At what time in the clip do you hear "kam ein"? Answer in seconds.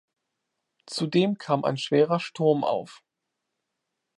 1.37-1.77